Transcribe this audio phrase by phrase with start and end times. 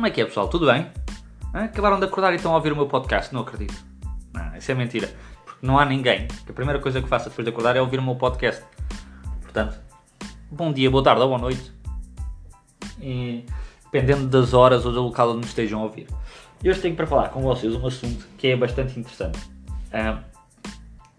[0.00, 0.48] Como é que é, pessoal?
[0.48, 0.86] Tudo bem?
[1.52, 3.34] Acabaram de acordar e estão a ouvir o meu podcast?
[3.34, 3.84] Não acredito.
[4.32, 5.14] Não, isso é mentira.
[5.44, 6.26] Porque não há ninguém.
[6.26, 8.64] Que a primeira coisa que faço depois de acordar é ouvir o meu podcast.
[9.42, 9.78] Portanto,
[10.50, 11.70] bom dia, boa tarde ou boa noite.
[12.98, 13.44] E,
[13.92, 16.06] dependendo das horas ou do local onde me estejam a ouvir.
[16.64, 19.38] E hoje tenho para falar com vocês um assunto que é bastante interessante.
[19.92, 20.22] Ah,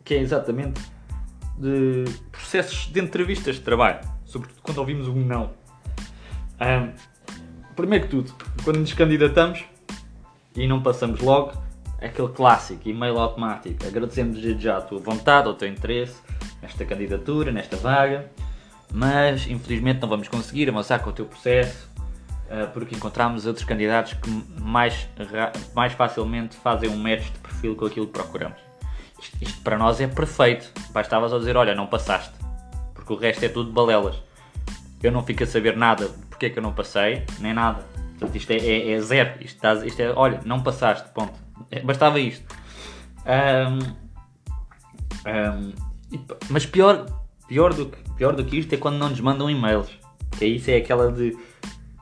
[0.03, 0.81] que é exatamente
[1.55, 3.99] de processos de entrevistas de trabalho.
[4.25, 5.51] Sobretudo quando ouvimos um não.
[6.59, 6.89] Ah,
[7.81, 9.65] primeiro que tudo, quando nos candidatamos
[10.55, 11.51] e não passamos logo,
[11.99, 13.85] é aquele clássico, e-mail automático.
[13.87, 16.21] Agradecemos desde já a tua vontade, o teu interesse
[16.61, 18.31] nesta candidatura, nesta vaga,
[18.93, 21.89] mas infelizmente não vamos conseguir avançar com o teu processo
[22.51, 24.29] ah, porque encontramos outros candidatos que
[24.61, 25.07] mais,
[25.73, 28.59] mais facilmente fazem um match de perfil com aquilo que procuramos.
[29.19, 30.71] Isto, isto para nós é perfeito.
[30.91, 32.33] Bastava só dizer, olha, não passaste.
[32.93, 34.21] Porque o resto é tudo balelas.
[35.01, 36.11] Eu não fico a saber nada
[36.41, 37.85] porque é que eu não passei, nem nada.
[38.17, 39.29] Portanto, isto é, é- é zero.
[39.41, 41.33] Isto, estás- isto é, olha, não passaste, ponto.
[41.69, 42.43] É, bastava isto.
[46.11, 47.05] E p- mas pior,
[47.47, 49.87] pior, do que, pior do que isto é quando não nos mandam e-mails.
[50.39, 51.37] Que isso é aquela de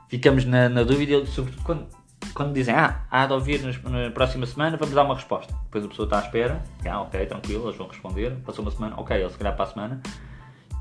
[0.07, 1.87] ficamos na, na dúvida, sobretudo quando,
[2.33, 5.53] quando dizem ah, há de ouvir nos- na próxima semana, vamos dar uma resposta.
[5.65, 8.37] Depois a pessoa está à espera, ah, ok, tranquilo, eles vão responder.
[8.45, 10.01] Passou uma semana, ok, eles se calhar para a semana.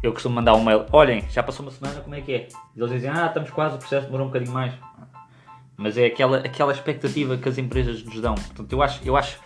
[0.02, 2.48] Eu costumo mandar um mail, olhem, já passou uma semana, como é que é?
[2.76, 4.72] E eles dizem, ah, estamos quase, o processo demorou um bocadinho mais.
[5.76, 8.34] Mas é aquela, aquela expectativa que as empresas nos dão.
[8.34, 9.38] Portanto, eu acho, eu acho,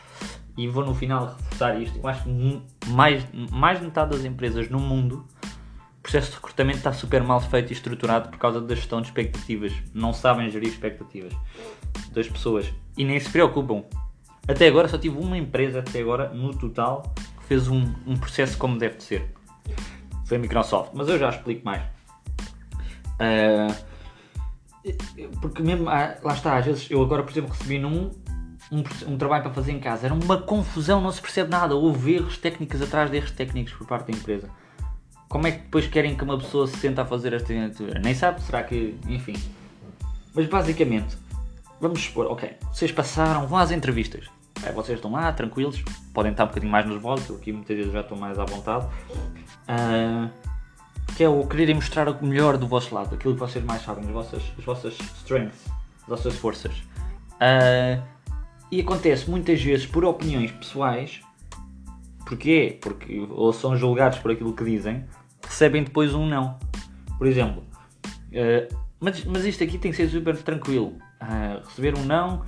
[0.57, 4.69] e vou no final reforçar isto, eu acho que mais, mais de metade das empresas
[4.69, 8.75] no mundo o processo de recrutamento está super mal feito e estruturado por causa da
[8.75, 9.73] gestão de expectativas.
[9.95, 11.33] Não sabem gerir expectativas
[12.11, 12.67] das pessoas
[12.99, 13.85] e nem se preocupam.
[14.49, 18.59] Até agora só tive uma empresa, até agora, no total, que fez um, um processo
[18.59, 19.33] como deve de ser.
[20.33, 21.83] Foi a Microsoft, mas eu já explico mais.
[23.19, 23.69] Ah,
[25.43, 28.11] porque mesmo, ah, lá está, às vezes eu agora, por exemplo, recebi num
[28.73, 32.15] um, um trabalho para fazer em casa, era uma confusão, não se percebe nada, houve
[32.15, 34.49] erros técnicos atrás de erros técnicos por parte da empresa.
[35.29, 38.01] Como é que depois querem que uma pessoa se senta a fazer esta assinatura?
[38.03, 38.97] Nem sabe, será que.
[39.07, 39.35] Enfim.
[40.35, 41.15] Mas basicamente,
[41.79, 44.31] vamos supor, ok, vocês passaram, vão às entrevistas.
[44.65, 45.83] É, vocês estão lá, tranquilos,
[46.15, 48.87] podem estar um bocadinho mais nervosos, eu aqui muitas vezes já estou mais à vontade.
[49.67, 50.29] Ah,
[51.17, 54.05] que é o quererem mostrar o melhor do vosso lado, aquilo que vocês mais sabem,
[54.05, 55.67] as vossas, as vossas strengths,
[56.03, 56.73] as vossas forças.
[57.41, 58.03] Ah,
[58.71, 61.21] e acontece muitas vezes por opiniões pessoais
[62.33, 62.79] Porquê?
[62.81, 65.05] Porque ou são julgados por aquilo que dizem,
[65.43, 66.59] recebem depois um não.
[67.19, 67.63] Por exemplo,
[68.33, 68.69] eh,
[68.99, 70.97] mas, mas isto aqui tem que ser super tranquilo.
[71.21, 72.43] Ah, receber um não,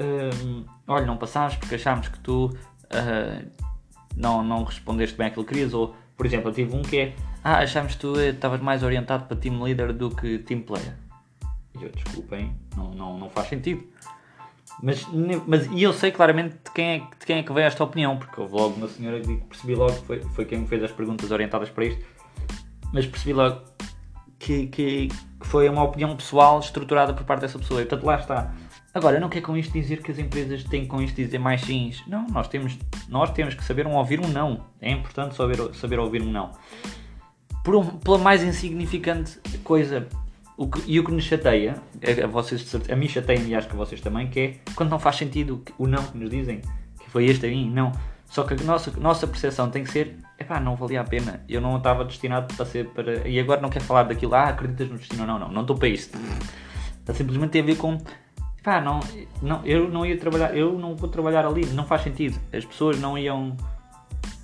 [0.00, 2.50] hum, olha, não passaste porque achámos que tu
[2.90, 3.42] ah,
[4.16, 5.74] não, não respondeste bem àquilo que querias.
[5.74, 8.82] Ou, por exemplo, eu tive um que é, ah, achámos que tu eh, estavas mais
[8.82, 10.94] orientado para team leader do que team player.
[11.78, 13.84] E eu, desculpem, não, não, não faz sentido.
[14.82, 15.06] Mas,
[15.46, 18.16] mas e eu sei claramente de quem, é, de quem é que veio esta opinião,
[18.16, 21.32] porque houve logo uma senhora que percebi logo foi, foi quem me fez as perguntas
[21.32, 22.04] orientadas para isto,
[22.92, 23.60] mas percebi logo
[24.38, 27.82] que, que, que foi uma opinião pessoal estruturada por parte dessa pessoa.
[27.82, 28.54] E portanto lá está.
[28.98, 32.02] Agora, não quero com isto dizer que as empresas têm com isto dizer mais sims.
[32.08, 32.76] Não, nós temos,
[33.08, 34.64] nós temos que saber um ouvir um não.
[34.80, 36.50] É importante saber, saber ouvir um não.
[37.64, 40.08] Por um- pela mais insignificante coisa.
[40.56, 41.76] O que- e o que nos chateia,
[42.20, 44.98] a, a vocês, a mim chateia e acho que vocês também, que é quando não
[44.98, 46.60] faz sentido o não que nos dizem,
[46.98, 47.92] que foi este a mim, não.
[48.26, 51.60] Só que a nossa, nossa percepção tem que ser, epá, não valia a pena, eu
[51.60, 53.28] não estava destinado para ser para.
[53.28, 55.88] E agora não quero falar daquilo, ah, acreditas no destino, não, não, não estou para
[55.88, 56.18] isto.
[57.14, 57.96] Simplesmente tem a ver com,
[58.58, 59.00] epá, não,
[59.40, 62.38] não, eu não ia trabalhar, eu não vou trabalhar ali, não faz sentido.
[62.52, 63.56] As pessoas não iam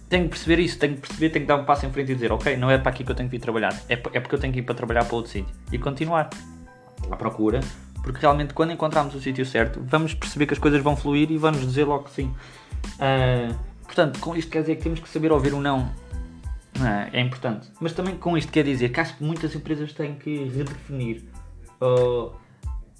[0.08, 2.14] tenho que perceber isso, tenho que perceber, tenho que dar um passo em frente e
[2.14, 4.34] dizer, ok, não é para aqui que eu tenho que ir trabalhar, é, é porque
[4.34, 6.30] eu tenho que ir para trabalhar para outro sítio e continuar
[7.10, 7.60] à procura,
[8.02, 11.36] porque realmente quando encontrarmos o sítio certo, vamos perceber que as coisas vão fluir e
[11.36, 12.32] vamos dizer logo que sim.
[13.00, 15.90] Ah, portanto, com isto quer dizer que temos que saber ouvir um não.
[16.78, 17.20] Não é?
[17.20, 17.68] Importante.
[17.80, 21.22] Mas também com isto quer dizer que acho que muitas empresas têm que redefinir
[21.80, 22.32] oh,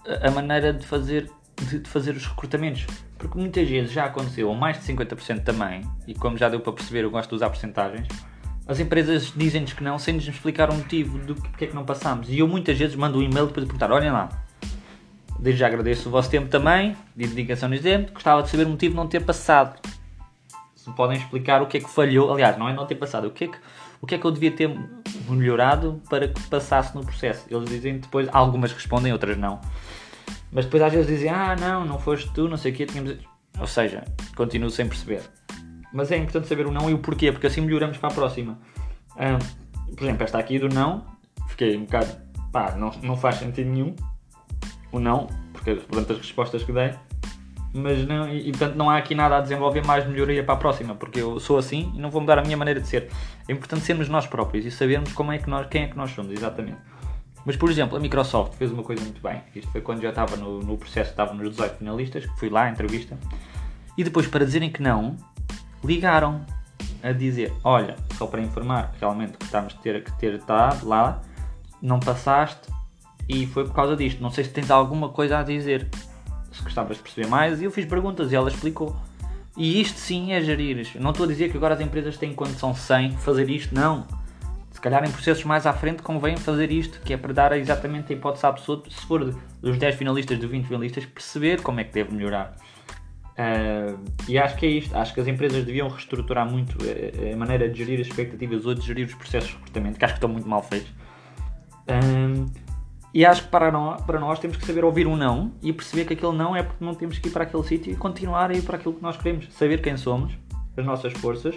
[0.07, 1.31] a- maneira de fazer,
[1.69, 2.87] de, de fazer os recrutamentos.
[3.19, 6.73] Porque muitas vezes já aconteceu, ou mais de 50% também, e como já deu para
[6.73, 8.07] perceber, eu gosto de usar porcentagens,
[8.67, 11.85] as empresas dizem-nos que não sem nos explicar o motivo do que, é que não
[11.85, 12.29] passamos.
[12.29, 14.29] E eu muitas vezes mando um e-mail depois de perguntar, olhem lá,
[15.39, 18.71] desde já agradeço o vosso tempo também, de dedicação neste tempo, gostava de saber o
[18.71, 19.79] motivo de não ter passado.
[20.75, 23.31] Se podem explicar o que é que falhou, aliás, não é não ter passado, o
[23.31, 23.59] que é que,
[24.01, 24.71] o que, é que eu devia ter
[25.29, 27.47] melhorado para que passasse no processo.
[27.51, 29.61] Eles dizem depois, algumas respondem, outras não.
[30.53, 33.17] Mas depois às vezes dizem, ah não, não foste tu, não sei o quê, tínhamos...
[33.59, 34.05] Ou seja,
[34.37, 35.23] continuo sem perceber.
[35.93, 38.59] Mas é importante saber o não e o porquê, porque assim melhoramos para a próxima.
[39.97, 41.07] Por exemplo, esta aqui do não,
[41.49, 42.17] fiquei um bocado,
[42.53, 43.95] pá, não, não faz sentido nenhum.
[44.91, 46.95] O não, porque durante as respostas que dei,
[47.75, 50.57] mas não, e, e, portanto não há aqui nada a desenvolver mais melhoria para a
[50.57, 53.11] próxima, porque eu sou assim e não vou mudar a minha maneira de ser.
[53.49, 56.11] É importante sermos nós próprios e sabermos como é que nós, quem é que nós
[56.13, 56.79] somos, exatamente.
[57.45, 59.43] Mas, por exemplo, a Microsoft fez uma coisa muito bem.
[59.55, 62.63] Isto foi quando já estava no, no processo, estava nos 18 finalistas, que fui lá
[62.63, 63.19] à entrevista.
[63.99, 65.17] E depois, para dizerem que não,
[65.83, 66.41] ligaram
[67.03, 71.21] a dizer: Olha, só para informar realmente que estamos a ter que ter estado lá,
[71.83, 72.73] não passaste
[73.29, 74.23] e foi por causa disto.
[74.23, 75.89] Não sei se tens alguma coisa a dizer.
[76.55, 78.97] Se gostavas de perceber mais, e eu fiz perguntas e ela explicou.
[79.57, 80.89] E isto sim é gerir.
[81.01, 84.07] Não estou a dizer que agora as empresas têm condição sem fazer isto, não
[84.85, 88.17] calhar em processos mais à frente convém fazer isto, que é para dar exatamente a
[88.17, 91.95] hipótese à pessoa, se for dos 10 finalistas, dos 20 finalistas, perceber como é que
[91.95, 92.55] deve melhorar.
[93.31, 93.99] Uh,
[94.29, 94.95] e acho que é isto.
[94.95, 98.75] Acho que as empresas deviam reestruturar muito a, a maneira de gerir as expectativas ou
[98.75, 100.91] de gerir os processos de recrutamento, que acho que estão muito mal feitos.
[101.89, 102.47] Uh,
[103.15, 106.05] e acho que para nós, para nós temos que saber ouvir um não e perceber
[106.05, 108.55] que aquele não é porque não temos que ir para aquele sítio e continuar a
[108.55, 109.49] ir para aquilo que nós queremos.
[109.53, 110.33] Saber quem somos,
[110.77, 111.55] as nossas forças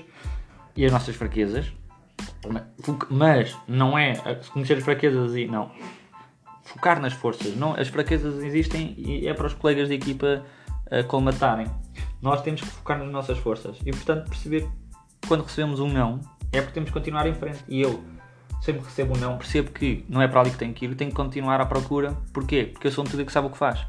[0.76, 1.74] e as nossas fraquezas
[3.10, 4.14] mas não é
[4.52, 5.72] conhecer as fraquezas e não.
[6.64, 7.56] Focar nas forças.
[7.56, 10.44] Não, as fraquezas existem e é para os colegas de equipa
[10.92, 11.68] uh, colmatarem.
[12.22, 14.68] Nós temos que focar nas nossas forças e, portanto, perceber
[15.28, 16.20] quando recebemos um não
[16.52, 17.64] é porque temos que continuar em frente.
[17.68, 18.04] E eu,
[18.62, 21.12] sempre recebo um não, percebo que não é para ali que tenho que ir, tenho
[21.12, 22.18] que continuar à procura.
[22.34, 22.70] Porquê?
[22.72, 23.86] Porque eu sou um tudo que sabe o que faz.